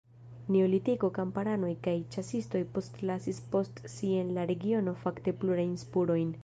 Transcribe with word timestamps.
Neolitiko 0.53 1.09
kamparanoj 1.17 1.69
kaj 1.87 1.93
ĉasistoj 2.15 2.63
postlasis 2.79 3.43
post 3.53 3.87
si 3.97 4.11
en 4.23 4.35
la 4.41 4.51
regiono 4.55 4.99
fakte 5.05 5.39
plurajn 5.43 5.83
spurojn. 5.87 6.37